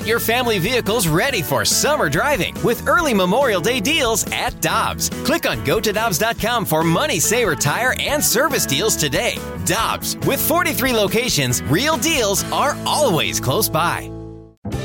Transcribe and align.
Get 0.00 0.08
your 0.08 0.18
family 0.18 0.58
vehicles 0.58 1.08
ready 1.08 1.42
for 1.42 1.62
summer 1.62 2.08
driving 2.08 2.54
with 2.64 2.88
early 2.88 3.12
Memorial 3.12 3.60
Day 3.60 3.80
deals 3.80 4.24
at 4.32 4.58
Dobbs. 4.62 5.10
Click 5.26 5.46
on 5.46 5.58
gotodobbs.com 5.58 6.64
for 6.64 6.82
money 6.82 7.20
saver 7.20 7.54
tire 7.54 7.94
and 8.00 8.24
service 8.24 8.64
deals 8.64 8.96
today. 8.96 9.36
Dobbs, 9.66 10.16
with 10.26 10.40
43 10.40 10.94
locations, 10.94 11.62
real 11.64 11.98
deals 11.98 12.50
are 12.50 12.78
always 12.86 13.40
close 13.40 13.68
by. 13.68 14.10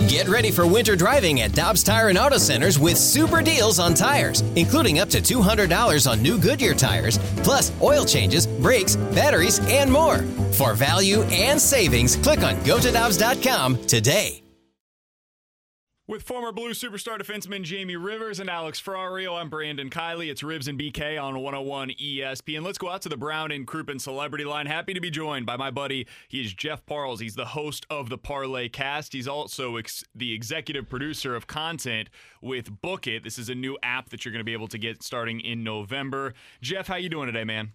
Get 0.10 0.28
ready 0.28 0.52
for 0.52 0.68
winter 0.68 0.98
driving 0.98 1.40
at 1.40 1.54
Dobbs 1.54 1.82
Tire 1.82 2.10
and 2.10 2.18
Auto 2.18 2.38
Centers 2.38 2.78
with 2.78 2.98
super 2.98 3.42
deals 3.42 3.80
on 3.80 3.94
tires, 3.94 4.42
including 4.58 5.00
up 5.00 5.08
to 5.12 5.22
$200 5.22 6.12
on 6.12 6.22
new 6.22 6.38
Goodyear 6.38 6.74
tires, 6.74 7.20
plus 7.38 7.72
oil 7.82 8.04
changes, 8.04 8.46
brakes, 8.48 8.98
batteries, 9.16 9.62
and 9.70 9.90
more. 9.90 10.18
For 10.52 10.74
value 10.74 11.22
and 11.32 11.62
savings, 11.62 12.18
click 12.18 12.44
on 12.44 12.56
gotodobbs.com 12.66 13.86
today. 13.86 14.45
With 16.08 16.22
former 16.22 16.52
Blue 16.52 16.74
superstar 16.74 17.20
defenseman 17.20 17.64
Jamie 17.64 17.96
Rivers 17.96 18.40
and 18.40 18.48
Alex 18.48 18.80
Ferrario, 18.80 19.42
I'm 19.42 19.50
Brandon 19.50 19.90
Kiley. 19.90 20.30
It's 20.30 20.44
Ribs 20.44 20.68
and 20.68 20.80
BK 20.80 21.20
on 21.20 21.40
101 21.40 21.94
ESPN. 22.00 22.64
Let's 22.64 22.78
go 22.78 22.90
out 22.90 23.02
to 23.02 23.10
the 23.10 23.18
Brown 23.18 23.52
and 23.52 23.66
Crouppen 23.66 24.00
Celebrity 24.00 24.46
Line. 24.46 24.68
Happy 24.68 24.94
to 24.94 25.02
be 25.02 25.10
joined 25.10 25.48
by 25.48 25.58
my 25.58 25.72
buddy. 25.72 26.06
He 26.28 26.42
is 26.42 26.54
Jeff 26.54 26.86
Parles. 26.86 27.22
He's 27.22 27.34
the 27.34 27.46
host 27.46 27.88
of 27.90 28.10
the 28.10 28.20
Parlay 28.20 28.70
Cast. 28.70 29.14
He's 29.14 29.28
also 29.28 29.78
ex- 29.78 30.04
the 30.14 30.32
executive 30.32 30.88
producer 30.88 31.36
of 31.36 31.48
content 31.48 32.12
with 32.40 32.82
Book 32.82 33.08
It. 33.08 33.24
This 33.24 33.40
is 33.40 33.50
a 33.50 33.56
new 33.56 33.76
app 33.82 34.10
that 34.10 34.24
you're 34.24 34.32
going 34.32 34.42
to 34.42 34.44
be 34.44 34.54
able 34.54 34.68
to 34.68 34.78
get 34.78 35.02
starting 35.02 35.40
in 35.40 35.64
November. 35.64 36.36
Jeff, 36.62 36.86
how 36.86 36.98
you 36.98 37.10
doing 37.10 37.26
today, 37.26 37.46
man? 37.46 37.72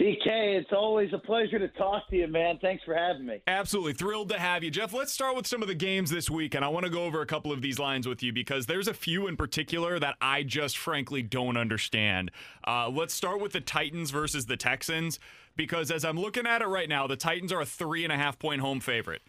BK, 0.00 0.56
it's 0.56 0.70
always 0.72 1.12
a 1.12 1.18
pleasure 1.18 1.58
to 1.58 1.66
talk 1.66 2.08
to 2.10 2.16
you, 2.16 2.28
man. 2.28 2.58
Thanks 2.62 2.84
for 2.84 2.94
having 2.94 3.26
me. 3.26 3.42
Absolutely 3.48 3.94
thrilled 3.94 4.28
to 4.28 4.38
have 4.38 4.62
you, 4.62 4.70
Jeff. 4.70 4.92
Let's 4.92 5.12
start 5.12 5.34
with 5.34 5.44
some 5.44 5.60
of 5.60 5.66
the 5.66 5.74
games 5.74 6.08
this 6.08 6.30
week, 6.30 6.54
and 6.54 6.64
I 6.64 6.68
want 6.68 6.86
to 6.86 6.90
go 6.90 7.04
over 7.04 7.20
a 7.20 7.26
couple 7.26 7.50
of 7.50 7.62
these 7.62 7.80
lines 7.80 8.06
with 8.06 8.22
you 8.22 8.32
because 8.32 8.66
there's 8.66 8.86
a 8.86 8.94
few 8.94 9.26
in 9.26 9.36
particular 9.36 9.98
that 9.98 10.14
I 10.20 10.44
just 10.44 10.78
frankly 10.78 11.22
don't 11.22 11.56
understand. 11.56 12.30
Uh, 12.64 12.88
let's 12.88 13.12
start 13.12 13.40
with 13.40 13.50
the 13.50 13.60
Titans 13.60 14.12
versus 14.12 14.46
the 14.46 14.56
Texans 14.56 15.18
because 15.56 15.90
as 15.90 16.04
I'm 16.04 16.18
looking 16.18 16.46
at 16.46 16.62
it 16.62 16.68
right 16.68 16.88
now, 16.88 17.08
the 17.08 17.16
Titans 17.16 17.52
are 17.52 17.62
a 17.62 17.66
three 17.66 18.04
and 18.04 18.12
a 18.12 18.16
half 18.16 18.38
point 18.38 18.60
home 18.60 18.78
favorite. 18.78 19.22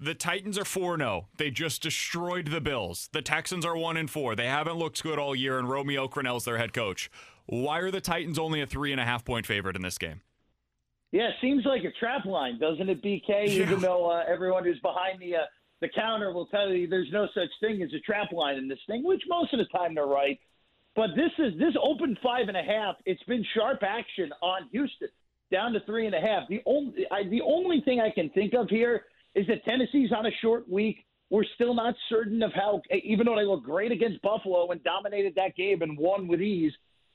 The 0.00 0.14
Titans 0.14 0.56
are 0.56 0.64
4 0.64 0.96
0. 0.96 1.26
They 1.38 1.50
just 1.50 1.82
destroyed 1.82 2.48
the 2.48 2.60
Bills. 2.60 3.08
The 3.12 3.22
Texans 3.22 3.64
are 3.64 3.76
1 3.76 3.96
and 3.96 4.08
4. 4.08 4.36
They 4.36 4.46
haven't 4.46 4.76
looked 4.76 5.02
good 5.02 5.18
all 5.18 5.34
year, 5.34 5.58
and 5.58 5.68
Romeo 5.68 6.06
Crennel's 6.06 6.44
their 6.44 6.58
head 6.58 6.72
coach. 6.72 7.10
Why 7.48 7.78
are 7.78 7.90
the 7.90 8.00
Titans 8.00 8.38
only 8.38 8.60
a 8.60 8.66
three 8.66 8.92
and 8.92 9.00
a 9.00 9.04
half 9.04 9.24
point 9.24 9.46
favorite 9.46 9.74
in 9.74 9.82
this 9.82 9.96
game? 9.96 10.20
Yeah, 11.12 11.30
seems 11.40 11.64
like 11.64 11.82
a 11.84 11.92
trap 11.98 12.26
line, 12.26 12.58
doesn't 12.58 12.88
it, 12.88 13.02
BK? 13.02 13.22
Yeah. 13.28 13.62
Even 13.62 13.80
though 13.80 14.10
uh, 14.10 14.24
everyone 14.28 14.64
who's 14.64 14.80
behind 14.80 15.20
the 15.20 15.36
uh, 15.36 15.40
the 15.80 15.88
counter 15.88 16.32
will 16.32 16.46
tell 16.46 16.70
you 16.70 16.86
there's 16.88 17.10
no 17.12 17.26
such 17.34 17.48
thing 17.60 17.82
as 17.82 17.92
a 17.94 18.00
trap 18.00 18.32
line 18.32 18.56
in 18.56 18.68
this 18.68 18.80
thing, 18.86 19.02
which 19.02 19.22
most 19.28 19.54
of 19.54 19.58
the 19.58 19.64
time 19.66 19.94
they're 19.94 20.06
right. 20.06 20.38
But 20.94 21.10
this 21.16 21.30
is 21.38 21.58
this 21.58 21.74
open 21.82 22.18
five 22.22 22.48
and 22.48 22.56
a 22.56 22.62
half. 22.62 22.96
It's 23.06 23.22
been 23.24 23.44
sharp 23.56 23.82
action 23.82 24.30
on 24.42 24.68
Houston 24.72 25.08
down 25.50 25.72
to 25.72 25.80
three 25.86 26.04
and 26.06 26.14
a 26.14 26.20
half. 26.20 26.48
The 26.48 26.60
only 26.66 27.06
I, 27.10 27.22
the 27.24 27.40
only 27.40 27.80
thing 27.80 28.00
I 28.00 28.10
can 28.10 28.28
think 28.30 28.52
of 28.52 28.68
here 28.68 29.04
is 29.34 29.46
that 29.46 29.64
Tennessee's 29.64 30.12
on 30.12 30.26
a 30.26 30.30
short 30.42 30.68
week. 30.68 31.04
We're 31.30 31.44
still 31.54 31.74
not 31.74 31.94
certain 32.08 32.42
of 32.42 32.52
how, 32.54 32.80
even 33.04 33.26
though 33.26 33.36
they 33.36 33.44
looked 33.44 33.64
great 33.64 33.92
against 33.92 34.20
Buffalo 34.22 34.70
and 34.70 34.82
dominated 34.82 35.34
that 35.36 35.54
game 35.56 35.82
and 35.82 35.96
won 35.96 36.26
with 36.26 36.40
ease, 36.40 36.72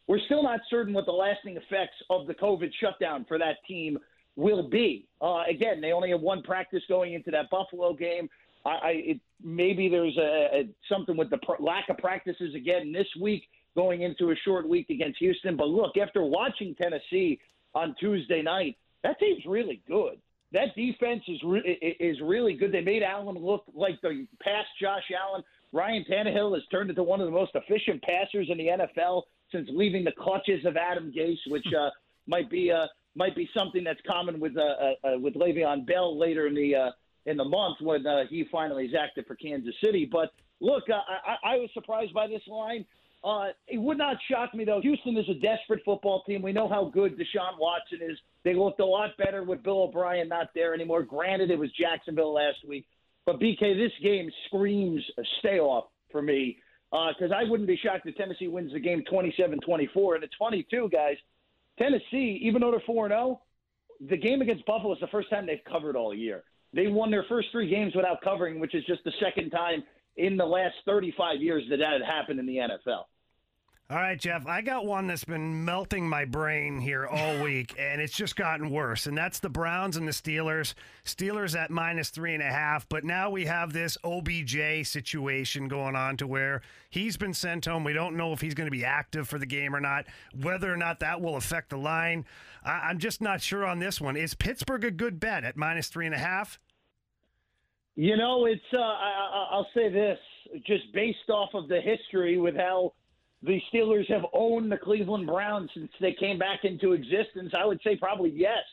we're 0.07 0.19
still 0.25 0.43
not 0.43 0.59
certain 0.69 0.93
what 0.93 1.05
the 1.05 1.11
lasting 1.11 1.57
effects 1.57 1.95
of 2.09 2.27
the 2.27 2.33
COVID 2.33 2.71
shutdown 2.79 3.25
for 3.27 3.37
that 3.37 3.57
team 3.67 3.97
will 4.35 4.67
be. 4.69 5.07
Uh, 5.21 5.43
again, 5.49 5.79
they 5.79 5.91
only 5.91 6.09
have 6.09 6.21
one 6.21 6.41
practice 6.41 6.83
going 6.89 7.13
into 7.13 7.31
that 7.31 7.49
Buffalo 7.49 7.93
game. 7.93 8.29
I, 8.65 8.69
I 8.69 8.89
it, 8.91 9.19
maybe 9.43 9.89
there's 9.89 10.17
a, 10.17 10.49
a 10.53 10.69
something 10.89 11.15
with 11.15 11.29
the 11.29 11.37
pr- 11.37 11.61
lack 11.61 11.89
of 11.89 11.97
practices 11.97 12.55
again 12.55 12.91
this 12.91 13.07
week 13.19 13.43
going 13.75 14.01
into 14.01 14.31
a 14.31 14.35
short 14.43 14.67
week 14.67 14.89
against 14.89 15.19
Houston. 15.19 15.55
But 15.55 15.67
look, 15.67 15.97
after 15.97 16.23
watching 16.23 16.75
Tennessee 16.75 17.39
on 17.73 17.95
Tuesday 17.99 18.41
night, 18.41 18.77
that 19.03 19.19
team's 19.19 19.45
really 19.45 19.81
good 19.87 20.19
that 20.53 20.75
defense 20.75 21.23
is 21.27 21.41
re- 21.43 21.97
is 21.99 22.17
really 22.21 22.53
good. 22.53 22.71
They 22.71 22.81
made 22.81 23.03
Allen 23.03 23.35
look 23.35 23.63
like 23.73 23.99
the 24.01 24.27
past 24.41 24.67
Josh 24.79 25.11
Allen. 25.19 25.43
Ryan 25.71 26.05
Tannehill 26.09 26.53
has 26.53 26.63
turned 26.71 26.91
into 26.91 27.01
one 27.01 27.19
of 27.19 27.25
the 27.25 27.31
most 27.31 27.51
efficient 27.55 28.01
passers 28.03 28.47
in 28.49 28.57
the 28.57 28.67
NFL 28.67 29.23
since 29.51 29.67
leaving 29.71 30.03
the 30.03 30.11
clutches 30.11 30.63
of 30.65 30.77
Adam 30.77 31.11
Gase, 31.11 31.39
which 31.47 31.65
uh, 31.77 31.89
might 32.27 32.49
be 32.49 32.71
uh, 32.71 32.85
might 33.15 33.35
be 33.35 33.49
something 33.55 33.83
that's 33.83 33.99
common 34.07 34.39
with 34.39 34.55
uh, 34.55 34.61
uh, 34.61 35.15
uh 35.15 35.19
with 35.19 35.33
Le'Veon 35.33 35.85
Bell 35.87 36.17
later 36.17 36.47
in 36.47 36.53
the 36.53 36.75
uh, 36.75 36.91
in 37.25 37.37
the 37.37 37.45
month 37.45 37.77
when 37.81 38.05
uh, 38.05 38.23
he 38.29 38.45
finally 38.51 38.85
is 38.85 38.93
active 38.93 39.25
for 39.25 39.35
Kansas 39.35 39.73
City. 39.83 40.07
But 40.09 40.31
look, 40.59 40.83
uh, 40.89 40.99
I, 41.25 41.53
I 41.53 41.57
was 41.57 41.69
surprised 41.73 42.13
by 42.13 42.27
this 42.27 42.41
line. 42.47 42.85
Uh, 43.23 43.49
it 43.67 43.77
would 43.77 43.97
not 43.97 44.17
shock 44.29 44.53
me 44.53 44.65
though. 44.65 44.81
Houston 44.81 45.17
is 45.17 45.25
a 45.29 45.35
desperate 45.35 45.81
football 45.85 46.23
team. 46.23 46.41
We 46.41 46.51
know 46.51 46.67
how 46.67 46.91
good 46.93 47.13
Deshaun 47.13 47.57
Watson 47.57 47.99
is. 48.01 48.17
They 48.43 48.53
looked 48.53 48.81
a 48.81 48.85
lot 48.85 49.11
better 49.17 49.43
with 49.43 49.63
Bill 49.63 49.83
O'Brien 49.83 50.27
not 50.27 50.49
there 50.53 50.73
anymore. 50.73 51.03
Granted, 51.03 51.49
it 51.49 51.57
was 51.57 51.69
Jacksonville 51.71 52.33
last 52.33 52.57
week, 52.67 52.85
but 53.25 53.39
BK, 53.39 53.77
this 53.77 53.93
game 54.01 54.29
screams 54.47 55.01
a 55.17 55.21
stay 55.39 55.59
off 55.59 55.85
for 56.11 56.21
me 56.21 56.57
because 56.91 57.31
uh, 57.31 57.35
I 57.35 57.43
wouldn't 57.49 57.67
be 57.67 57.79
shocked 57.81 58.05
if 58.05 58.15
Tennessee 58.15 58.49
wins 58.49 58.73
the 58.73 58.79
game 58.79 59.03
27-24. 59.11 60.15
And 60.15 60.23
it's 60.23 60.35
funny 60.37 60.67
too, 60.69 60.89
guys. 60.91 61.15
Tennessee, 61.79 62.39
even 62.43 62.61
though 62.61 62.71
they're 62.71 62.83
4 62.85 63.07
0, 63.07 63.41
the 64.09 64.17
game 64.17 64.41
against 64.41 64.65
Buffalo 64.65 64.93
is 64.93 64.99
the 64.99 65.07
first 65.07 65.29
time 65.29 65.47
they've 65.47 65.63
covered 65.69 65.95
all 65.95 66.13
year. 66.13 66.43
They 66.73 66.87
won 66.87 67.09
their 67.09 67.25
first 67.29 67.47
three 67.51 67.69
games 67.69 67.95
without 67.95 68.21
covering, 68.21 68.59
which 68.59 68.75
is 68.75 68.83
just 68.85 69.03
the 69.05 69.13
second 69.23 69.51
time 69.51 69.83
in 70.17 70.37
the 70.37 70.45
last 70.45 70.75
35 70.85 71.41
years 71.41 71.63
that 71.69 71.77
that 71.77 71.93
had 71.93 72.01
happened 72.01 72.39
in 72.39 72.45
the 72.45 72.57
NFL. 72.57 73.05
All 73.89 73.97
right, 73.97 74.17
Jeff, 74.17 74.47
I 74.47 74.61
got 74.61 74.85
one 74.85 75.07
that's 75.07 75.25
been 75.25 75.65
melting 75.65 76.07
my 76.07 76.23
brain 76.23 76.79
here 76.79 77.05
all 77.05 77.39
week, 77.43 77.75
and 77.77 78.01
it's 78.01 78.15
just 78.15 78.35
gotten 78.37 78.69
worse. 78.71 79.07
And 79.07 79.15
that's 79.17 79.39
the 79.39 79.49
Browns 79.49 79.97
and 79.97 80.07
the 80.07 80.13
Steelers. 80.13 80.73
Steelers 81.05 81.55
at 81.55 81.69
minus 81.69 82.09
three 82.09 82.33
and 82.33 82.41
a 82.41 82.49
half, 82.49 82.87
but 82.87 83.03
now 83.03 83.29
we 83.29 83.45
have 83.45 83.73
this 83.73 83.97
OBJ 84.03 84.87
situation 84.87 85.67
going 85.67 85.95
on 85.97 86.15
to 86.17 86.25
where 86.25 86.61
he's 86.89 87.17
been 87.17 87.33
sent 87.33 87.65
home. 87.65 87.83
We 87.83 87.93
don't 87.93 88.15
know 88.15 88.31
if 88.31 88.39
he's 88.39 88.53
going 88.53 88.67
to 88.67 88.71
be 88.71 88.85
active 88.85 89.27
for 89.27 89.37
the 89.37 89.45
game 89.45 89.75
or 89.75 89.81
not, 89.81 90.05
whether 90.41 90.73
or 90.73 90.77
not 90.77 91.01
that 91.01 91.21
will 91.21 91.35
affect 91.35 91.69
the 91.69 91.77
line. 91.77 92.25
I- 92.63 92.87
I'm 92.89 92.99
just 92.99 93.21
not 93.21 93.41
sure 93.41 93.65
on 93.65 93.79
this 93.79 93.99
one. 93.99 94.15
Is 94.15 94.33
Pittsburgh 94.33 94.85
a 94.85 94.91
good 94.91 95.19
bet 95.19 95.43
at 95.43 95.57
minus 95.57 95.89
three 95.89 96.05
and 96.05 96.15
a 96.15 96.19
half? 96.19 96.57
You 97.95 98.15
know, 98.15 98.45
it's, 98.45 98.63
uh, 98.73 98.79
I- 98.79 99.49
I'll 99.51 99.69
say 99.75 99.89
this, 99.89 100.17
just 100.65 100.91
based 100.93 101.29
off 101.29 101.53
of 101.53 101.67
the 101.67 101.81
history 101.81 102.37
with 102.37 102.55
how 102.55 102.93
the 103.43 103.61
Steelers 103.71 104.09
have 104.09 104.25
owned 104.33 104.71
the 104.71 104.77
Cleveland 104.77 105.27
Browns 105.27 105.69
since 105.73 105.91
they 105.99 106.13
came 106.13 106.39
back 106.39 106.63
into 106.63 106.93
existence? 106.93 107.53
I 107.57 107.65
would 107.65 107.81
say 107.83 107.95
probably 107.95 108.31
yes. 108.31 108.63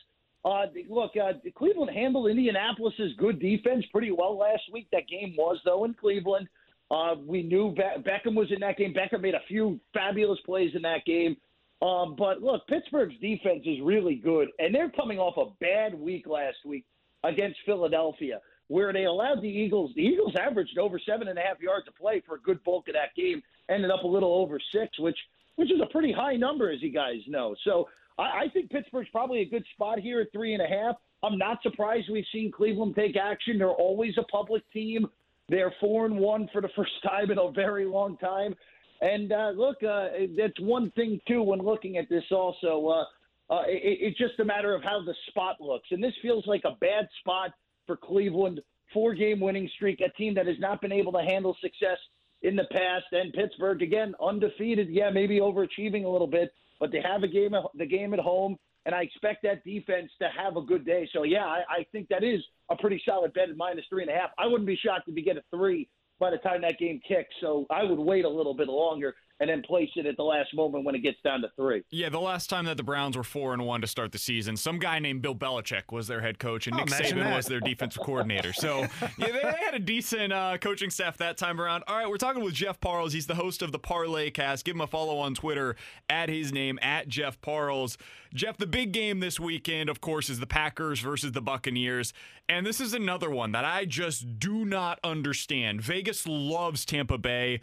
Uh, 0.43 0.65
look, 0.89 1.11
uh, 1.17 1.33
Cleveland 1.55 1.91
handled 1.91 2.29
Indianapolis's 2.29 3.13
good 3.17 3.39
defense 3.39 3.85
pretty 3.91 4.11
well 4.11 4.37
last 4.37 4.63
week. 4.71 4.87
That 4.91 5.07
game 5.07 5.35
was, 5.37 5.59
though, 5.65 5.83
in 5.83 5.93
Cleveland. 5.93 6.47
Uh, 6.89 7.15
we 7.25 7.43
knew 7.43 7.73
Be- 7.73 8.01
Beckham 8.03 8.35
was 8.35 8.51
in 8.51 8.59
that 8.61 8.77
game. 8.77 8.93
Beckham 8.93 9.21
made 9.21 9.35
a 9.35 9.41
few 9.47 9.79
fabulous 9.93 10.39
plays 10.45 10.71
in 10.73 10.81
that 10.81 11.05
game. 11.05 11.37
Um, 11.81 12.15
but 12.17 12.41
look, 12.41 12.65
Pittsburgh's 12.67 13.15
defense 13.21 13.63
is 13.65 13.79
really 13.81 14.15
good, 14.15 14.49
and 14.59 14.73
they're 14.73 14.91
coming 14.91 15.19
off 15.19 15.37
a 15.37 15.51
bad 15.59 15.93
week 15.99 16.27
last 16.27 16.57
week 16.65 16.85
against 17.23 17.57
Philadelphia 17.65 18.39
where 18.71 18.93
they 18.93 19.03
allowed 19.03 19.41
the 19.41 19.49
Eagles. 19.49 19.91
The 19.97 20.01
Eagles 20.01 20.33
averaged 20.39 20.77
over 20.77 20.97
seven 20.97 21.27
and 21.27 21.37
a 21.37 21.41
half 21.41 21.59
yards 21.59 21.85
to 21.87 21.91
play 21.91 22.23
for 22.25 22.35
a 22.35 22.39
good 22.39 22.63
bulk 22.63 22.87
of 22.87 22.93
that 22.93 23.13
game. 23.21 23.43
Ended 23.69 23.91
up 23.91 24.03
a 24.03 24.07
little 24.07 24.33
over 24.33 24.59
six, 24.73 24.97
which 24.97 25.17
which 25.57 25.69
is 25.69 25.81
a 25.83 25.91
pretty 25.91 26.13
high 26.13 26.37
number, 26.37 26.71
as 26.71 26.81
you 26.81 26.89
guys 26.89 27.19
know. 27.27 27.53
So 27.65 27.89
I, 28.17 28.23
I 28.23 28.45
think 28.53 28.71
Pittsburgh's 28.71 29.09
probably 29.11 29.41
a 29.41 29.45
good 29.45 29.65
spot 29.73 29.99
here 29.99 30.21
at 30.21 30.31
three 30.31 30.53
and 30.53 30.63
a 30.63 30.67
half. 30.67 30.95
I'm 31.21 31.37
not 31.37 31.61
surprised 31.61 32.07
we've 32.09 32.23
seen 32.31 32.49
Cleveland 32.49 32.95
take 32.95 33.17
action. 33.17 33.57
They're 33.57 33.69
always 33.69 34.13
a 34.17 34.23
public 34.23 34.63
team. 34.71 35.05
They're 35.49 35.73
four 35.81 36.05
and 36.05 36.17
one 36.17 36.49
for 36.53 36.61
the 36.61 36.69
first 36.73 36.93
time 37.03 37.29
in 37.29 37.37
a 37.37 37.51
very 37.51 37.85
long 37.85 38.15
time. 38.17 38.55
And 39.01 39.33
uh, 39.33 39.51
look, 39.53 39.83
uh, 39.83 40.07
that's 40.37 40.59
one 40.61 40.91
thing 40.91 41.19
too 41.27 41.43
when 41.43 41.59
looking 41.59 41.97
at 41.97 42.07
this. 42.07 42.23
Also, 42.31 42.87
uh, 42.87 43.53
uh, 43.53 43.63
it, 43.67 43.97
it's 43.99 44.17
just 44.17 44.39
a 44.39 44.45
matter 44.45 44.73
of 44.73 44.81
how 44.81 45.03
the 45.05 45.13
spot 45.27 45.59
looks, 45.59 45.89
and 45.91 46.01
this 46.01 46.13
feels 46.21 46.47
like 46.47 46.61
a 46.63 46.77
bad 46.79 47.09
spot 47.19 47.51
for 47.85 47.97
Cleveland. 47.97 48.61
Four 48.93 49.13
game 49.13 49.39
winning 49.39 49.69
streak, 49.75 50.01
a 50.01 50.09
team 50.17 50.33
that 50.35 50.47
has 50.47 50.57
not 50.59 50.81
been 50.81 50.91
able 50.91 51.11
to 51.13 51.21
handle 51.21 51.55
success 51.61 51.97
in 52.41 52.55
the 52.55 52.65
past. 52.71 53.05
And 53.11 53.33
Pittsburgh, 53.33 53.81
again, 53.81 54.13
undefeated. 54.21 54.89
Yeah, 54.89 55.09
maybe 55.09 55.39
overachieving 55.39 56.05
a 56.05 56.09
little 56.09 56.27
bit, 56.27 56.51
but 56.79 56.91
they 56.91 57.01
have 57.01 57.23
a 57.23 57.27
game, 57.27 57.53
the 57.75 57.85
game 57.85 58.13
at 58.13 58.19
home. 58.19 58.57
And 58.85 58.95
I 58.95 59.03
expect 59.03 59.43
that 59.43 59.63
defense 59.63 60.11
to 60.19 60.27
have 60.35 60.57
a 60.57 60.61
good 60.61 60.85
day. 60.85 61.07
So, 61.13 61.23
yeah, 61.23 61.45
I, 61.45 61.61
I 61.69 61.85
think 61.91 62.07
that 62.09 62.23
is 62.23 62.41
a 62.71 62.75
pretty 62.75 63.01
solid 63.05 63.31
bet 63.33 63.49
at 63.49 63.55
minus 63.55 63.85
three 63.89 64.01
and 64.01 64.09
a 64.09 64.15
half. 64.15 64.31
I 64.39 64.47
wouldn't 64.47 64.65
be 64.65 64.75
shocked 64.75 65.07
if 65.07 65.15
you 65.15 65.23
get 65.23 65.37
a 65.37 65.43
three 65.55 65.87
by 66.19 66.31
the 66.31 66.37
time 66.37 66.61
that 66.61 66.79
game 66.79 66.99
kicks. 67.07 67.33
So 67.41 67.65
I 67.69 67.83
would 67.83 67.99
wait 67.99 68.25
a 68.25 68.29
little 68.29 68.55
bit 68.55 68.67
longer 68.67 69.13
and 69.41 69.49
then 69.49 69.61
place 69.63 69.89
it 69.97 70.05
at 70.05 70.15
the 70.15 70.23
last 70.23 70.53
moment 70.55 70.85
when 70.85 70.95
it 70.95 70.99
gets 70.99 71.17
down 71.23 71.41
to 71.41 71.49
three. 71.57 71.83
Yeah, 71.89 72.07
the 72.07 72.19
last 72.21 72.49
time 72.49 72.63
that 72.65 72.77
the 72.77 72.83
Browns 72.83 73.17
were 73.17 73.23
four 73.23 73.51
and 73.53 73.65
one 73.65 73.81
to 73.81 73.87
start 73.87 74.13
the 74.13 74.17
season, 74.17 74.55
some 74.55 74.79
guy 74.79 74.99
named 74.99 75.21
Bill 75.21 75.35
Belichick 75.35 75.91
was 75.91 76.07
their 76.07 76.21
head 76.21 76.39
coach, 76.39 76.67
and 76.67 76.75
Oh, 76.75 76.79
Nick 76.79 76.89
Saban 76.89 77.23
that. 77.23 77.35
was 77.35 77.47
their 77.47 77.59
defensive 77.59 78.01
coordinator. 78.03 78.53
So 78.53 78.81
yeah, 79.01 79.07
they, 79.17 79.31
they 79.31 79.57
had 79.65 79.73
a 79.73 79.79
decent 79.79 80.31
uh, 80.31 80.57
coaching 80.59 80.89
staff 80.91 81.17
that 81.17 81.37
time 81.37 81.59
around. 81.59 81.83
All 81.87 81.97
right, 81.97 82.07
we're 82.07 82.17
talking 82.17 82.43
with 82.43 82.53
Jeff 82.53 82.79
Parles. 82.79 83.11
He's 83.13 83.27
the 83.27 83.35
host 83.35 83.61
of 83.61 83.71
the 83.73 83.79
Parlay 83.79 84.29
Cast. 84.29 84.63
Give 84.63 84.75
him 84.75 84.81
a 84.81 84.87
follow 84.87 85.17
on 85.17 85.33
Twitter 85.33 85.75
at 86.09 86.29
his 86.29 86.53
name 86.53 86.77
at 86.81 87.07
Jeff 87.09 87.41
Parles. 87.41 87.97
Jeff, 88.33 88.55
the 88.57 88.67
big 88.67 88.93
game 88.93 89.19
this 89.19 89.39
weekend, 89.41 89.89
of 89.89 89.99
course, 89.99 90.29
is 90.29 90.39
the 90.39 90.47
Packers 90.47 90.99
versus 91.01 91.33
the 91.33 91.41
Buccaneers. 91.41 92.13
And 92.47 92.65
this 92.65 92.79
is 92.79 92.93
another 92.93 93.29
one 93.29 93.51
that 93.53 93.65
I 93.65 93.83
just 93.85 94.39
do 94.39 94.63
not 94.65 94.99
understand. 95.03 95.81
Vegas 95.81 96.25
loves 96.27 96.85
Tampa 96.85 97.17
Bay. 97.17 97.59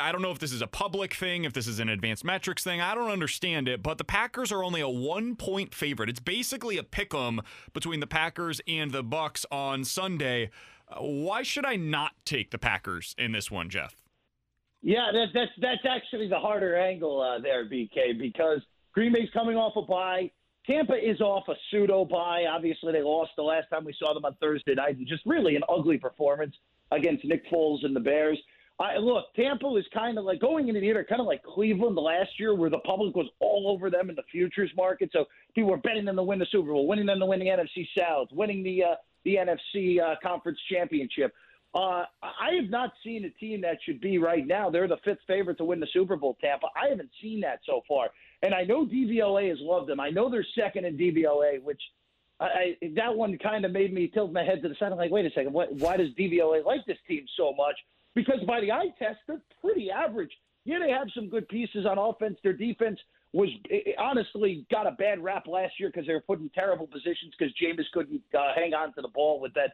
I 0.00 0.12
don't 0.12 0.20
know 0.22 0.30
if 0.30 0.38
this 0.38 0.52
is 0.52 0.60
a 0.60 0.66
public 0.66 1.14
thing, 1.20 1.44
if 1.44 1.52
this 1.52 1.68
is 1.68 1.78
an 1.78 1.88
advanced 1.88 2.24
metrics 2.24 2.64
thing. 2.64 2.80
I 2.80 2.94
don't 2.94 3.10
understand 3.10 3.68
it, 3.68 3.82
but 3.82 3.98
the 3.98 4.04
Packers 4.04 4.50
are 4.50 4.64
only 4.64 4.80
a 4.80 4.88
one 4.88 5.36
point 5.36 5.74
favorite. 5.74 6.08
It's 6.08 6.18
basically 6.18 6.78
a 6.78 6.82
pick 6.82 7.14
'em 7.14 7.42
between 7.72 8.00
the 8.00 8.06
Packers 8.06 8.60
and 8.66 8.90
the 8.90 9.02
Bucks 9.02 9.46
on 9.52 9.84
Sunday. 9.84 10.50
Uh, 10.88 11.02
why 11.02 11.42
should 11.42 11.66
I 11.66 11.76
not 11.76 12.12
take 12.24 12.50
the 12.50 12.58
Packers 12.58 13.14
in 13.18 13.32
this 13.32 13.50
one, 13.50 13.68
Jeff? 13.68 13.94
Yeah, 14.82 15.10
that, 15.12 15.26
that's 15.34 15.52
that's 15.60 15.84
actually 15.88 16.28
the 16.28 16.38
harder 16.38 16.76
angle 16.76 17.20
uh, 17.20 17.38
there, 17.38 17.68
BK, 17.68 18.18
because 18.18 18.60
Green 18.92 19.12
Bay's 19.12 19.28
coming 19.32 19.56
off 19.56 19.76
a 19.76 19.82
bye. 19.82 20.30
Tampa 20.66 20.94
is 20.94 21.20
off 21.20 21.44
a 21.48 21.54
pseudo 21.70 22.04
bye. 22.04 22.46
Obviously, 22.50 22.92
they 22.92 23.02
lost 23.02 23.32
the 23.36 23.42
last 23.42 23.68
time 23.70 23.84
we 23.84 23.94
saw 23.98 24.14
them 24.14 24.24
on 24.24 24.34
Thursday 24.40 24.74
night, 24.74 24.96
and 24.96 25.06
just 25.06 25.24
really 25.26 25.54
an 25.54 25.62
ugly 25.68 25.98
performance 25.98 26.54
against 26.92 27.24
Nick 27.24 27.48
Foles 27.50 27.84
and 27.84 27.94
the 27.94 28.00
Bears. 28.00 28.38
I, 28.80 28.96
look, 28.96 29.26
Tampa 29.36 29.76
is 29.76 29.84
kind 29.92 30.16
of 30.16 30.24
like 30.24 30.40
going 30.40 30.68
into 30.68 30.80
the 30.80 30.86
year, 30.86 31.04
kind 31.06 31.20
of 31.20 31.26
like 31.26 31.42
Cleveland 31.42 31.96
last 31.96 32.30
year, 32.38 32.54
where 32.54 32.70
the 32.70 32.78
public 32.78 33.14
was 33.14 33.26
all 33.38 33.66
over 33.68 33.90
them 33.90 34.08
in 34.08 34.16
the 34.16 34.22
futures 34.32 34.70
market. 34.74 35.10
So 35.12 35.26
people 35.54 35.70
were 35.70 35.76
betting 35.76 36.06
them 36.06 36.16
to 36.16 36.22
win 36.22 36.38
the 36.38 36.46
Super 36.50 36.72
Bowl, 36.72 36.86
winning 36.86 37.04
them 37.04 37.20
to 37.20 37.26
win 37.26 37.40
the 37.40 37.46
NFC 37.46 37.86
South, 37.96 38.28
winning 38.32 38.62
the 38.62 38.84
uh, 38.84 38.94
the 39.24 39.36
NFC 39.36 40.00
uh, 40.00 40.14
Conference 40.22 40.58
Championship. 40.72 41.34
Uh, 41.74 42.04
I 42.22 42.54
have 42.60 42.70
not 42.70 42.92
seen 43.04 43.24
a 43.26 43.30
team 43.30 43.60
that 43.60 43.76
should 43.84 44.00
be 44.00 44.16
right 44.16 44.46
now. 44.46 44.70
They're 44.70 44.88
the 44.88 44.96
fifth 45.04 45.20
favorite 45.26 45.58
to 45.58 45.64
win 45.64 45.78
the 45.78 45.86
Super 45.92 46.16
Bowl, 46.16 46.36
Tampa. 46.40 46.66
I 46.74 46.88
haven't 46.88 47.10
seen 47.22 47.40
that 47.42 47.60
so 47.66 47.82
far. 47.86 48.08
And 48.42 48.54
I 48.54 48.62
know 48.62 48.86
DVOA 48.86 49.50
has 49.50 49.58
loved 49.60 49.88
them. 49.88 50.00
I 50.00 50.08
know 50.08 50.30
they're 50.30 50.44
second 50.58 50.86
in 50.86 50.96
DVOA, 50.96 51.62
which 51.62 51.80
I, 52.40 52.76
that 52.96 53.14
one 53.14 53.36
kind 53.38 53.64
of 53.64 53.70
made 53.70 53.92
me 53.92 54.08
tilt 54.08 54.32
my 54.32 54.42
head 54.42 54.62
to 54.62 54.68
the 54.68 54.74
side. 54.80 54.90
I'm 54.90 54.98
like, 54.98 55.12
wait 55.12 55.26
a 55.26 55.30
second, 55.30 55.52
what, 55.52 55.72
why 55.74 55.96
does 55.96 56.08
DVOA 56.18 56.64
like 56.64 56.84
this 56.86 56.96
team 57.06 57.24
so 57.36 57.52
much? 57.52 57.76
Because 58.14 58.40
by 58.46 58.60
the 58.60 58.72
eye 58.72 58.92
test, 58.98 59.18
they're 59.26 59.42
pretty 59.60 59.90
average. 59.90 60.32
Yeah, 60.64 60.78
they 60.84 60.90
have 60.90 61.08
some 61.14 61.28
good 61.28 61.48
pieces 61.48 61.86
on 61.86 61.98
offense. 61.98 62.38
Their 62.42 62.52
defense 62.52 62.98
was 63.32 63.48
honestly 63.98 64.66
got 64.70 64.86
a 64.86 64.92
bad 64.92 65.22
rap 65.22 65.46
last 65.46 65.74
year 65.78 65.90
because 65.92 66.06
they 66.06 66.12
were 66.12 66.20
put 66.20 66.40
in 66.40 66.50
terrible 66.50 66.86
positions 66.86 67.32
because 67.38 67.54
Jameis 67.62 67.90
couldn't 67.92 68.22
uh, 68.36 68.52
hang 68.54 68.74
on 68.74 68.92
to 68.94 69.02
the 69.02 69.08
ball 69.08 69.40
with 69.40 69.54
that 69.54 69.72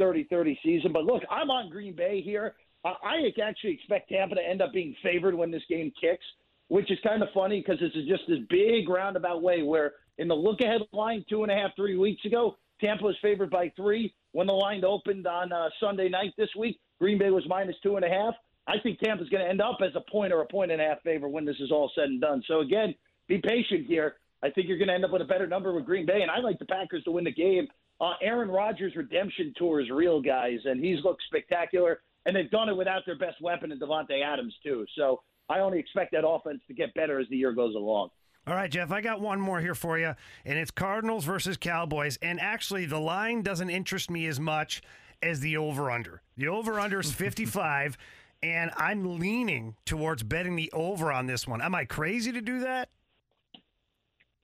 30-30 0.00 0.56
season. 0.62 0.92
But 0.92 1.04
look, 1.04 1.22
I'm 1.30 1.50
on 1.50 1.70
Green 1.70 1.94
Bay 1.94 2.20
here. 2.22 2.54
I, 2.84 2.94
I 3.02 3.42
actually 3.42 3.72
expect 3.72 4.10
Tampa 4.10 4.34
to 4.34 4.42
end 4.42 4.62
up 4.62 4.72
being 4.72 4.94
favored 5.02 5.34
when 5.34 5.50
this 5.50 5.62
game 5.68 5.92
kicks, 6.00 6.24
which 6.68 6.90
is 6.90 6.98
kind 7.02 7.22
of 7.22 7.28
funny 7.34 7.60
because 7.60 7.80
this 7.80 7.92
is 7.94 8.06
just 8.06 8.22
this 8.28 8.38
big 8.50 8.88
roundabout 8.88 9.42
way 9.42 9.62
where 9.62 9.92
in 10.18 10.28
the 10.28 10.34
look-ahead 10.34 10.82
line 10.92 11.24
two 11.28 11.42
and 11.42 11.50
a 11.50 11.54
half, 11.54 11.70
three 11.76 11.96
weeks 11.96 12.24
ago, 12.24 12.56
Tampa 12.80 13.08
is 13.08 13.16
favored 13.22 13.50
by 13.50 13.72
three. 13.76 14.14
When 14.32 14.46
the 14.46 14.52
line 14.52 14.84
opened 14.84 15.26
on 15.26 15.52
uh, 15.52 15.68
Sunday 15.80 16.08
night 16.08 16.32
this 16.36 16.50
week, 16.56 16.78
Green 17.00 17.18
Bay 17.18 17.30
was 17.30 17.44
minus 17.48 17.76
two 17.82 17.96
and 17.96 18.04
a 18.04 18.08
half. 18.08 18.34
I 18.66 18.78
think 18.82 18.98
Tampa's 19.00 19.28
going 19.30 19.42
to 19.42 19.48
end 19.48 19.62
up 19.62 19.78
as 19.80 19.92
a 19.94 20.10
point 20.10 20.32
or 20.32 20.42
a 20.42 20.46
point 20.46 20.70
and 20.70 20.80
a 20.80 20.84
half 20.84 21.02
favor 21.02 21.28
when 21.28 21.44
this 21.44 21.56
is 21.60 21.70
all 21.72 21.90
said 21.94 22.04
and 22.04 22.20
done. 22.20 22.42
So 22.46 22.60
again, 22.60 22.94
be 23.26 23.38
patient 23.38 23.86
here. 23.86 24.16
I 24.42 24.50
think 24.50 24.68
you're 24.68 24.78
going 24.78 24.88
to 24.88 24.94
end 24.94 25.04
up 25.04 25.10
with 25.10 25.22
a 25.22 25.26
better 25.26 25.46
number 25.46 25.72
with 25.72 25.86
Green 25.86 26.06
Bay, 26.06 26.20
and 26.22 26.30
I 26.30 26.38
like 26.38 26.58
the 26.58 26.66
Packers 26.66 27.02
to 27.04 27.10
win 27.10 27.24
the 27.24 27.32
game. 27.32 27.66
Uh, 28.00 28.12
Aaron 28.22 28.48
Rodgers' 28.48 28.94
redemption 28.94 29.52
tour 29.56 29.80
is 29.80 29.90
real, 29.90 30.20
guys, 30.20 30.60
and 30.64 30.84
he's 30.84 31.02
looked 31.02 31.22
spectacular. 31.26 32.00
And 32.26 32.36
they've 32.36 32.50
done 32.50 32.68
it 32.68 32.76
without 32.76 33.06
their 33.06 33.16
best 33.16 33.40
weapon 33.40 33.72
in 33.72 33.78
Davante 33.78 34.22
Adams 34.22 34.54
too. 34.62 34.84
So 34.96 35.22
I 35.48 35.60
only 35.60 35.78
expect 35.78 36.12
that 36.12 36.28
offense 36.28 36.60
to 36.68 36.74
get 36.74 36.92
better 36.92 37.18
as 37.18 37.26
the 37.30 37.36
year 37.36 37.52
goes 37.52 37.74
along. 37.74 38.10
All 38.48 38.54
right, 38.54 38.70
Jeff, 38.70 38.90
I 38.90 39.02
got 39.02 39.20
one 39.20 39.38
more 39.42 39.60
here 39.60 39.74
for 39.74 39.98
you, 39.98 40.14
and 40.46 40.58
it's 40.58 40.70
Cardinals 40.70 41.26
versus 41.26 41.58
Cowboys. 41.58 42.18
And 42.22 42.40
actually, 42.40 42.86
the 42.86 42.98
line 42.98 43.42
doesn't 43.42 43.68
interest 43.68 44.10
me 44.10 44.26
as 44.26 44.40
much 44.40 44.80
as 45.22 45.40
the 45.40 45.58
over 45.58 45.90
under. 45.90 46.22
The 46.38 46.48
over 46.48 46.80
under 46.80 46.98
is 47.00 47.12
55, 47.12 47.98
and 48.42 48.70
I'm 48.74 49.18
leaning 49.18 49.76
towards 49.84 50.22
betting 50.22 50.56
the 50.56 50.70
over 50.72 51.12
on 51.12 51.26
this 51.26 51.46
one. 51.46 51.60
Am 51.60 51.74
I 51.74 51.84
crazy 51.84 52.32
to 52.32 52.40
do 52.40 52.60
that? 52.60 52.88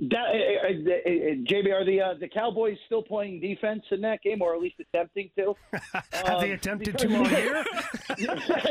That, 0.01 0.17
uh, 0.17 0.67
uh, 0.67 0.69
uh, 0.69 1.35
JB, 1.49 1.73
are 1.73 1.85
the 1.87 2.01
uh, 2.03 2.15
the 2.21 2.29
Cowboys 2.29 2.77
still 2.85 3.03
playing 3.03 3.41
defense 3.41 3.85
in 3.91 4.03
that 4.03 4.21
game, 4.23 4.43
or 4.43 4.55
at 4.55 4.61
least 4.61 4.75
attempting 4.81 5.31
to? 5.39 5.55
Have 6.13 6.41
they 6.41 6.49
Um, 6.51 6.57
attempted 6.57 6.97
because- 6.99 7.11
to 7.11 7.17
all 7.17 7.31
year? 7.31 7.65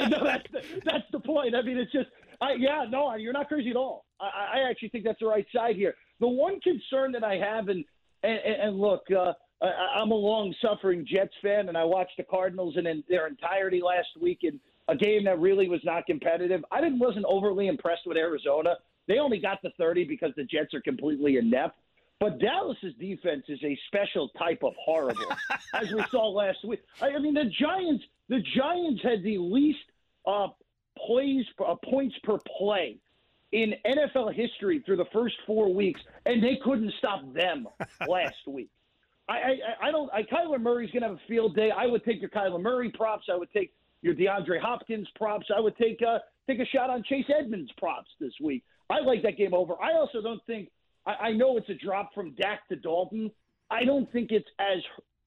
no, 0.10 0.24
that's 0.26 0.44
the, 0.52 0.62
that's 0.86 1.06
the 1.12 1.20
point. 1.22 1.56
I 1.56 1.64
mean, 1.64 1.78
it's 1.78 1.92
just, 1.92 2.10
I, 2.40 2.54
yeah, 2.60 2.86
no, 2.88 3.16
you're 3.16 3.34
not 3.34 3.48
crazy 3.48 3.72
at 3.72 3.78
all. 3.78 4.06
I, 4.24 4.60
I 4.60 4.70
actually 4.70 4.90
think 4.90 5.04
that's 5.04 5.20
the 5.20 5.28
right 5.28 5.46
side 5.56 5.76
here. 5.76 5.96
The 6.20 6.28
one 6.28 6.60
concern 6.62 7.12
that 7.14 7.24
I 7.24 7.36
have, 7.36 7.70
and 7.70 7.84
and, 8.24 8.40
and 8.40 8.80
look, 8.80 9.04
uh, 9.12 9.34
I, 9.62 10.00
I'm 10.00 10.12
a 10.12 10.16
long-suffering 10.16 11.06
Jets 11.10 11.34
fan, 11.42 11.68
and 11.68 11.78
I 11.78 11.84
watched 11.84 12.18
the 12.18 12.24
Cardinals 12.24 12.76
in, 12.78 12.88
in 12.88 13.04
their 13.10 13.28
entirety 13.28 13.82
last 13.86 14.08
week 14.22 14.40
in 14.44 14.60
a 14.88 14.96
game 14.96 15.26
that 15.26 15.40
really 15.40 15.68
was 15.68 15.82
not 15.84 16.06
competitive. 16.06 16.64
I 16.72 16.82
didn't 16.82 17.00
wasn't 17.00 17.26
overly 17.28 17.68
impressed 17.68 18.04
with 18.06 18.18
Arizona. 18.18 18.76
They 19.08 19.20
only 19.20 19.40
got 19.40 19.62
the 19.62 19.72
30 19.78 20.06
because 20.06 20.32
the 20.36 20.44
Jets 20.44 20.74
are 20.74 20.82
completely 20.82 21.38
inept. 21.38 21.80
But 22.20 22.40
Dallas's 22.40 22.94
defense 23.00 23.44
is 23.50 23.60
a 23.64 23.78
special 23.88 24.30
type 24.40 24.64
of 24.64 24.74
horrible, 24.80 25.28
as 25.74 25.92
we 25.92 26.04
saw 26.10 26.30
last 26.30 26.60
week. 26.66 26.82
I, 27.02 27.10
I 27.10 27.20
mean, 27.20 27.34
the 27.34 27.52
Giants, 27.60 28.04
the 28.30 28.40
Giants 28.56 29.02
had 29.04 29.24
the 29.24 29.38
least 29.38 29.80
uh, 30.26 30.48
plays 31.06 31.46
uh, 31.66 31.76
points 31.84 32.16
per 32.24 32.38
play 32.58 32.98
in 33.54 33.76
NFL 33.86 34.34
history 34.34 34.82
through 34.86 34.98
the 34.98 35.06
first 35.14 35.36
four 35.46 35.74
weeks, 35.74 36.02
and 36.26 36.44
they 36.44 36.58
couldn't 36.64 36.92
stop 36.98 37.22
them 37.34 37.68
last 38.10 38.36
week. 38.48 38.70
I, 39.30 39.34
I, 39.34 39.88
I 39.88 39.92
don't. 39.92 40.12
I, 40.12 40.24
Kyler 40.24 40.60
Murray's 40.60 40.92
going 40.92 41.04
to 41.04 41.10
have 41.10 41.18
a 41.18 41.28
field 41.30 41.56
day. 41.56 41.70
I 41.72 41.86
would 41.86 42.04
take 42.04 42.20
your 42.20 42.32
Kyler 42.32 42.62
Murray 42.62 42.92
props. 42.92 43.28
I 43.32 43.38
would 43.38 43.52
take 43.54 43.72
your 44.02 44.16
DeAndre 44.16 44.60
Hopkins 44.60 45.08
props. 45.16 45.46
I 45.56 45.62
would 45.62 45.78
take 45.78 46.00
uh, 46.06 46.18
take 46.50 46.60
a 46.60 46.66
shot 46.66 46.90
on 46.90 47.04
Chase 47.04 47.26
Edmonds 47.30 47.72
props 47.78 48.10
this 48.20 48.34
week. 48.42 48.64
I 48.90 49.00
like 49.00 49.22
that 49.24 49.38
game 49.38 49.54
over. 49.54 49.76
I 49.82 49.94
also 49.94 50.22
don't 50.22 50.42
think. 50.46 50.70
I, 51.06 51.12
I 51.12 51.32
know 51.32 51.56
it's 51.58 51.70
a 51.70 51.76
drop 51.76 52.14
from 52.14 52.34
Dak 52.34 52.68
to 52.70 52.76
Dalton. 52.76 53.32
I 53.70 53.86
don't 53.86 54.12
think 54.12 54.32
it's 54.32 54.50
as 54.60 54.80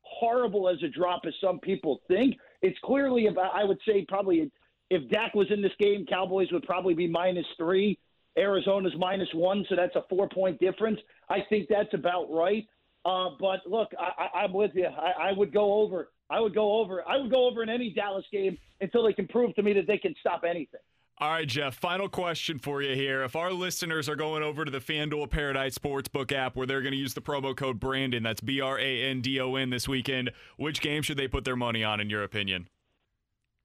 horrible 0.03 0.69
as 0.69 0.77
a 0.83 0.89
drop 0.89 1.23
as 1.27 1.33
some 1.41 1.59
people 1.61 2.01
think. 2.09 2.37
It's 2.61 2.79
clearly 2.85 3.29
about. 3.29 3.55
I 3.55 3.65
would 3.65 3.79
say 3.87 4.05
probably 4.07 4.51
if 4.91 5.09
Dak 5.11 5.35
was 5.35 5.47
in 5.51 5.63
this 5.63 5.73
game, 5.81 6.05
Cowboys 6.07 6.49
would 6.53 6.65
probably 6.65 6.95
be 6.95 7.07
minus 7.09 7.47
three. 7.57 7.99
Arizona's 8.39 8.95
minus 8.99 9.29
one, 9.35 9.65
so 9.69 9.77
that's 9.77 9.97
a 9.97 10.05
four 10.09 10.29
point 10.29 10.61
difference. 10.61 11.01
I 11.29 11.39
think 11.49 11.69
that's 11.69 11.93
about 11.95 12.27
right. 12.31 12.67
Uh, 13.05 13.31
but 13.39 13.61
look, 13.67 13.93
I, 13.99 14.41
I'm 14.41 14.53
with 14.53 14.73
you. 14.75 14.87
I, 14.87 15.29
I 15.29 15.33
would 15.33 15.53
go 15.53 15.75
over. 15.75 16.11
I 16.29 16.41
would 16.41 16.55
go 16.55 16.81
over. 16.81 17.07
I 17.09 17.17
would 17.17 17.31
go 17.31 17.47
over 17.47 17.63
in 17.63 17.69
any 17.69 17.91
Dallas 17.91 18.25
game 18.33 18.59
until 18.81 19.05
they 19.05 19.13
can 19.13 19.29
prove 19.29 19.55
to 19.55 19.63
me 19.63 19.73
that 19.75 19.87
they 19.87 19.99
can 19.99 20.15
stop 20.21 20.43
anything. 20.45 20.81
All 21.19 21.31
right, 21.31 21.49
Jeff, 21.49 21.75
final 21.75 22.11
question 22.11 22.59
for 22.59 22.83
you 22.83 22.95
here. 22.95 23.23
If 23.23 23.37
our 23.37 23.51
listeners 23.51 24.07
are 24.07 24.17
going 24.17 24.43
over 24.43 24.67
to 24.67 24.71
the 24.71 24.81
FanDuel 24.81 25.31
Paradise 25.31 25.79
Sportsbook 25.79 26.31
app 26.31 26.57
where 26.57 26.67
they're 26.67 26.83
going 26.83 26.93
to 26.93 26.99
use 26.99 27.15
the 27.15 27.23
promo 27.23 27.57
code 27.57 27.81
Brandon, 27.81 28.23
that's 28.23 28.43
B 28.43 28.61
R 28.61 28.79
A 28.79 29.05
N 29.05 29.23
D 29.23 29.41
O 29.41 29.55
N 29.55 29.71
this 29.71 29.89
weekend, 29.89 30.31
which 30.59 30.83
game 30.83 31.01
should 31.01 31.17
they 31.17 31.27
put 31.27 31.45
their 31.45 31.57
money 31.57 31.83
on, 31.83 32.01
in 32.01 32.11
your 32.11 32.23
opinion? 32.23 32.69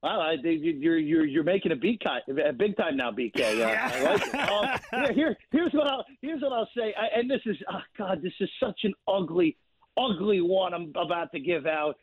Well, 0.03 0.20
I 0.20 0.36
think 0.41 0.62
you're 0.63 0.98
you're 0.98 1.25
you're 1.25 1.43
making 1.43 1.72
a 1.74 1.75
big 1.75 2.00
time, 2.01 2.22
a 2.27 2.51
big 2.51 2.75
time 2.75 2.98
now, 2.98 3.12
BK. 3.12 3.62
Uh, 3.62 3.67
I 3.70 4.01
like 4.01 4.27
it. 4.27 4.36
Um, 4.36 4.79
yeah, 5.05 5.12
here, 5.13 5.38
here's 5.51 5.72
what 5.74 5.86
I'll 5.88 6.05
here's 6.22 6.41
what 6.41 6.51
I'll 6.53 6.70
say, 6.75 6.93
I, 7.00 7.20
and 7.20 7.29
this 7.29 7.41
is 7.46 7.55
oh 7.72 7.81
God, 7.98 8.22
this 8.24 8.34
is 8.39 8.50
such 8.60 8.79
an 8.84 8.93
ugly, 9.08 9.58
ugly 9.98 10.41
one 10.41 10.74
I'm 10.74 10.91
about 10.96 11.31
to 11.34 11.39
give 11.39 11.67
out, 11.67 11.98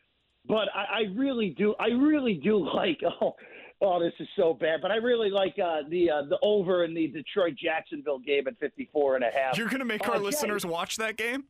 but 0.47 0.69
I, 0.73 0.85
I 0.99 1.01
really 1.15 1.49
do, 1.57 1.75
I 1.79 1.87
really 1.87 2.35
do 2.35 2.57
like. 2.73 2.99
Oh, 3.21 3.35
oh, 3.81 3.99
this 4.01 4.13
is 4.21 4.27
so 4.37 4.53
bad, 4.53 4.79
but 4.81 4.91
I 4.91 4.95
really 4.95 5.29
like 5.29 5.55
uh, 5.61 5.81
the 5.89 6.09
uh, 6.09 6.21
the 6.29 6.37
over 6.41 6.85
in 6.85 6.93
the 6.93 7.07
Detroit 7.07 7.55
Jacksonville 7.61 8.19
game 8.19 8.47
at 8.47 8.57
54 8.59 9.15
and 9.15 9.25
a 9.25 9.29
half. 9.29 9.57
You're 9.57 9.67
going 9.67 9.79
to 9.79 9.85
make 9.85 10.07
Oh, 10.07 10.11
our 10.13 10.17
yeah. 10.19 10.23
listeners 10.23 10.65
watch 10.65 10.95
that 10.97 11.17
game? 11.17 11.43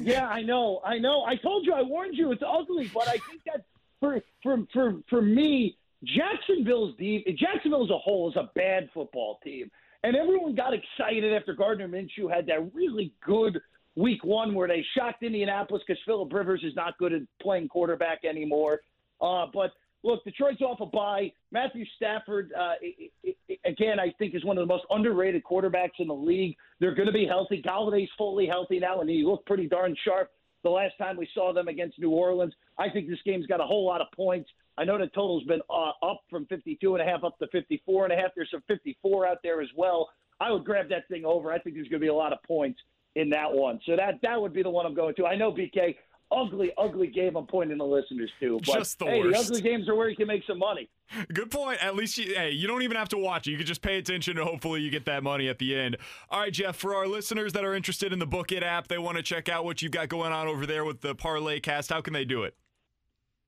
Yeah, 0.00 0.26
I 0.26 0.40
know, 0.40 0.80
I 0.86 0.96
know. 0.96 1.24
I 1.24 1.36
told 1.36 1.66
you, 1.66 1.74
I 1.74 1.82
warned 1.82 2.16
you. 2.16 2.32
It's 2.32 2.42
ugly, 2.46 2.90
but 2.94 3.08
I 3.08 3.18
think 3.28 3.42
that 3.44 3.64
for 4.00 4.20
for 4.42 4.56
for 4.72 4.94
for 5.10 5.20
me, 5.20 5.76
Jacksonville's 6.04 6.96
deep. 6.98 7.26
Jacksonville 7.38 7.84
as 7.84 7.90
a 7.90 7.98
whole 7.98 8.30
is 8.30 8.36
a 8.36 8.50
bad 8.54 8.88
football 8.92 9.38
team, 9.44 9.70
and 10.02 10.16
everyone 10.16 10.54
got 10.54 10.72
excited 10.74 11.32
after 11.32 11.54
Gardner 11.54 11.88
Minshew 11.88 12.32
had 12.32 12.46
that 12.46 12.74
really 12.74 13.12
good 13.24 13.60
week 13.94 14.24
one 14.24 14.54
where 14.54 14.68
they 14.68 14.84
shocked 14.96 15.22
Indianapolis 15.22 15.82
because 15.86 16.02
Philip 16.06 16.32
Rivers 16.32 16.62
is 16.64 16.74
not 16.74 16.98
good 16.98 17.12
at 17.12 17.22
playing 17.40 17.68
quarterback 17.68 18.24
anymore. 18.24 18.80
Uh, 19.20 19.46
but 19.52 19.72
look, 20.02 20.24
Detroit's 20.24 20.60
off 20.62 20.80
a 20.80 20.86
bye. 20.86 21.30
Matthew 21.50 21.84
Stafford, 21.96 22.50
uh, 22.58 22.74
again, 23.64 24.00
I 24.00 24.12
think 24.18 24.34
is 24.34 24.44
one 24.44 24.58
of 24.58 24.62
the 24.62 24.72
most 24.72 24.84
underrated 24.90 25.42
quarterbacks 25.44 26.00
in 26.00 26.08
the 26.08 26.14
league. 26.14 26.56
They're 26.80 26.94
going 26.94 27.06
to 27.06 27.12
be 27.12 27.26
healthy. 27.26 27.62
Golladay's 27.62 28.10
fully 28.18 28.46
healthy 28.46 28.80
now, 28.80 29.00
and 29.00 29.10
he 29.10 29.24
looked 29.24 29.46
pretty 29.46 29.68
darn 29.68 29.94
sharp 30.04 30.30
the 30.64 30.70
last 30.70 30.94
time 30.98 31.16
we 31.16 31.28
saw 31.34 31.52
them 31.52 31.68
against 31.68 31.98
New 31.98 32.10
Orleans. 32.10 32.54
I 32.78 32.88
think 32.88 33.08
this 33.08 33.18
game's 33.24 33.46
got 33.46 33.60
a 33.60 33.64
whole 33.64 33.86
lot 33.86 34.00
of 34.00 34.06
points. 34.14 34.48
I 34.78 34.84
know 34.84 34.98
the 34.98 35.06
total's 35.08 35.44
been 35.44 35.60
uh, 35.68 35.92
up 36.02 36.22
from 36.30 36.46
52 36.46 36.94
and 36.94 37.06
a 37.06 37.10
half 37.10 37.24
up 37.24 37.38
to 37.38 37.46
54 37.48 38.04
and 38.04 38.12
a 38.12 38.16
half. 38.16 38.30
There's 38.34 38.50
some 38.50 38.62
54 38.68 39.26
out 39.26 39.38
there 39.42 39.60
as 39.60 39.68
well. 39.76 40.08
I 40.40 40.50
would 40.50 40.64
grab 40.64 40.88
that 40.88 41.06
thing 41.08 41.24
over. 41.24 41.52
I 41.52 41.58
think 41.58 41.76
there's 41.76 41.88
going 41.88 42.00
to 42.00 42.04
be 42.04 42.08
a 42.08 42.14
lot 42.14 42.32
of 42.32 42.42
points 42.42 42.80
in 43.14 43.30
that 43.30 43.52
one. 43.52 43.80
So 43.86 43.96
that 43.96 44.14
that 44.22 44.40
would 44.40 44.52
be 44.52 44.62
the 44.62 44.70
one 44.70 44.86
I'm 44.86 44.94
going 44.94 45.14
to. 45.16 45.26
I 45.26 45.36
know 45.36 45.52
BK 45.52 45.96
ugly, 46.32 46.72
ugly 46.78 47.06
game 47.06 47.36
I'm 47.36 47.46
pointing 47.46 47.78
the 47.78 47.84
listeners 47.84 48.30
to. 48.40 48.58
But 48.66 48.78
just 48.78 48.98
the 48.98 49.06
hey, 49.06 49.20
worst. 49.20 49.48
the 49.48 49.54
ugly 49.56 49.60
games 49.60 49.88
are 49.88 49.94
where 49.94 50.08
you 50.08 50.16
can 50.16 50.26
make 50.26 50.42
some 50.46 50.58
money. 50.58 50.88
Good 51.32 51.50
point. 51.50 51.82
At 51.84 51.94
least 51.94 52.16
you, 52.18 52.34
hey, 52.34 52.50
you 52.50 52.66
don't 52.66 52.82
even 52.82 52.96
have 52.96 53.10
to 53.10 53.18
watch 53.18 53.46
it. 53.46 53.50
You 53.50 53.58
can 53.58 53.66
just 53.66 53.82
pay 53.82 53.98
attention 53.98 54.38
and 54.38 54.48
hopefully 54.48 54.80
you 54.80 54.90
get 54.90 55.04
that 55.04 55.22
money 55.22 55.48
at 55.48 55.58
the 55.58 55.76
end. 55.76 55.98
All 56.30 56.40
right, 56.40 56.52
Jeff, 56.52 56.76
for 56.76 56.94
our 56.94 57.06
listeners 57.06 57.52
that 57.52 57.64
are 57.64 57.74
interested 57.74 58.12
in 58.12 58.18
the 58.18 58.26
Book 58.26 58.50
It 58.52 58.62
app, 58.62 58.88
they 58.88 58.98
want 58.98 59.18
to 59.18 59.22
check 59.22 59.48
out 59.48 59.64
what 59.64 59.82
you've 59.82 59.92
got 59.92 60.08
going 60.08 60.32
on 60.32 60.48
over 60.48 60.66
there 60.66 60.84
with 60.84 61.02
the 61.02 61.14
Parlay 61.14 61.60
Cast. 61.60 61.90
How 61.90 62.00
can 62.00 62.14
they 62.14 62.24
do 62.24 62.44
it? 62.44 62.56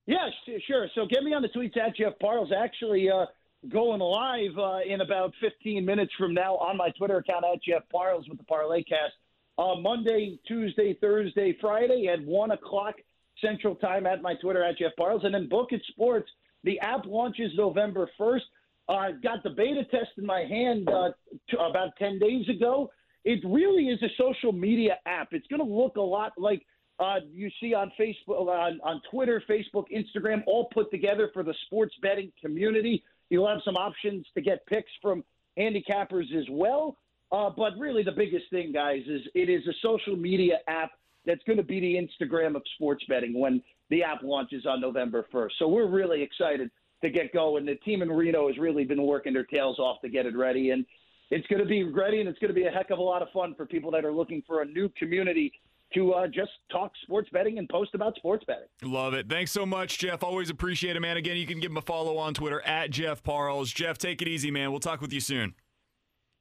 Yeah, 0.07 0.29
sure. 0.67 0.87
So 0.93 1.05
get 1.07 1.23
me 1.23 1.33
on 1.33 1.41
the 1.41 1.49
tweets 1.49 1.77
at 1.77 1.95
Jeff 1.95 2.13
Parles. 2.19 2.51
Actually, 2.55 3.09
uh, 3.09 3.25
going 3.69 3.99
live 3.99 4.57
uh, 4.57 4.79
in 4.87 5.01
about 5.01 5.33
15 5.41 5.83
minutes 5.83 6.11
from 6.17 6.33
now 6.33 6.55
on 6.57 6.77
my 6.77 6.89
Twitter 6.91 7.17
account 7.17 7.43
at 7.51 7.63
Jeff 7.63 7.81
Parles 7.91 8.27
with 8.29 8.37
the 8.37 8.43
Parlay 8.43 8.83
Cast. 8.83 9.13
Uh, 9.57 9.75
Monday, 9.79 10.37
Tuesday, 10.47 10.97
Thursday, 10.99 11.57
Friday 11.59 12.07
at 12.11 12.23
1 12.23 12.51
o'clock 12.51 12.95
Central 13.41 13.75
Time 13.75 14.05
at 14.05 14.21
my 14.21 14.35
Twitter 14.35 14.63
at 14.63 14.77
Jeff 14.77 14.91
Parles. 14.97 15.23
And 15.23 15.33
then 15.33 15.49
Book 15.49 15.69
It 15.71 15.81
Sports, 15.89 16.29
the 16.63 16.79
app 16.81 17.05
launches 17.05 17.51
November 17.55 18.09
1st. 18.19 18.41
I 18.87 18.93
uh, 18.93 19.11
got 19.23 19.41
the 19.43 19.49
beta 19.49 19.83
test 19.89 20.11
in 20.17 20.25
my 20.25 20.41
hand 20.41 20.87
uh, 20.87 21.09
t- 21.49 21.57
about 21.57 21.95
10 21.97 22.19
days 22.19 22.47
ago. 22.49 22.91
It 23.23 23.39
really 23.43 23.87
is 23.87 23.99
a 24.03 24.09
social 24.15 24.51
media 24.51 24.97
app. 25.07 25.29
It's 25.31 25.47
going 25.47 25.65
to 25.65 25.73
look 25.73 25.95
a 25.95 26.01
lot 26.01 26.33
like 26.37 26.63
uh, 26.99 27.15
you 27.31 27.49
see 27.59 27.73
on 27.73 27.91
Facebook, 27.99 28.47
on, 28.47 28.79
on 28.83 29.01
Twitter, 29.11 29.43
Facebook, 29.49 29.85
Instagram, 29.93 30.43
all 30.47 30.69
put 30.73 30.89
together 30.91 31.29
for 31.33 31.43
the 31.43 31.53
sports 31.65 31.93
betting 32.01 32.31
community. 32.41 33.03
You'll 33.29 33.47
have 33.47 33.59
some 33.65 33.75
options 33.75 34.25
to 34.35 34.41
get 34.41 34.65
picks 34.65 34.91
from 35.01 35.23
handicappers 35.57 36.33
as 36.35 36.45
well. 36.49 36.97
Uh, 37.31 37.49
but 37.49 37.77
really, 37.77 38.03
the 38.03 38.11
biggest 38.11 38.45
thing, 38.49 38.71
guys, 38.71 39.01
is 39.07 39.21
it 39.33 39.49
is 39.49 39.67
a 39.67 39.73
social 39.81 40.15
media 40.15 40.59
app 40.67 40.91
that's 41.25 41.43
going 41.45 41.57
to 41.57 41.63
be 41.63 41.79
the 41.79 41.95
Instagram 41.95 42.55
of 42.55 42.61
sports 42.75 43.03
betting 43.09 43.37
when 43.37 43.61
the 43.89 44.03
app 44.03 44.21
launches 44.23 44.65
on 44.65 44.79
November 44.79 45.25
1st. 45.33 45.51
So 45.59 45.67
we're 45.67 45.87
really 45.87 46.21
excited 46.21 46.69
to 47.03 47.09
get 47.09 47.33
going. 47.33 47.65
The 47.65 47.75
team 47.75 48.01
in 48.01 48.11
Reno 48.11 48.47
has 48.47 48.57
really 48.57 48.85
been 48.85 49.01
working 49.01 49.33
their 49.33 49.43
tails 49.43 49.79
off 49.79 50.01
to 50.01 50.09
get 50.09 50.25
it 50.25 50.37
ready, 50.37 50.69
and 50.69 50.85
it's 51.31 51.45
going 51.47 51.61
to 51.61 51.67
be 51.67 51.83
ready, 51.83 52.19
and 52.19 52.29
it's 52.29 52.39
going 52.39 52.53
to 52.53 52.55
be 52.55 52.67
a 52.67 52.71
heck 52.71 52.91
of 52.91 52.99
a 52.99 53.03
lot 53.03 53.21
of 53.21 53.29
fun 53.33 53.55
for 53.55 53.65
people 53.65 53.91
that 53.91 54.05
are 54.05 54.13
looking 54.13 54.43
for 54.47 54.61
a 54.61 54.65
new 54.65 54.87
community 54.97 55.51
to 55.95 56.13
uh, 56.13 56.27
just 56.27 56.51
talk 56.71 56.91
sports 57.03 57.29
betting 57.31 57.57
and 57.57 57.67
post 57.69 57.95
about 57.95 58.15
sports 58.15 58.45
betting. 58.45 58.67
Love 58.83 59.13
it. 59.13 59.27
Thanks 59.27 59.51
so 59.51 59.65
much, 59.65 59.97
Jeff. 59.97 60.23
Always 60.23 60.49
appreciate 60.49 60.95
it, 60.95 60.99
man. 60.99 61.17
Again, 61.17 61.37
you 61.37 61.47
can 61.47 61.59
give 61.59 61.71
him 61.71 61.77
a 61.77 61.81
follow 61.81 62.17
on 62.17 62.33
Twitter 62.33 62.61
at 62.61 62.91
Jeff 62.91 63.23
Parles. 63.23 63.71
Jeff, 63.71 63.97
take 63.97 64.21
it 64.21 64.27
easy, 64.27 64.51
man. 64.51 64.71
We'll 64.71 64.79
talk 64.79 65.01
with 65.01 65.13
you 65.13 65.19
soon. 65.21 65.55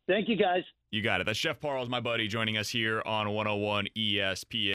Thank 0.07 0.29
you, 0.29 0.37
guys. 0.37 0.63
You 0.91 1.03
got 1.03 1.21
it. 1.21 1.27
That's 1.27 1.39
Jeff 1.39 1.61
Parles, 1.61 1.89
my 1.89 2.01
buddy, 2.01 2.29
joining 2.29 2.57
us 2.57 2.69
here 2.69 3.03
on 3.05 3.31
101 3.31 3.89
ESPN. 3.97 4.73